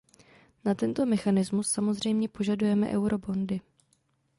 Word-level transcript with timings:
Na 0.65 0.73
tento 0.75 1.05
mechanismus 1.05 1.69
samozřejmě 1.69 2.27
požadujeme 2.27 2.89
eurobondy. 2.89 3.61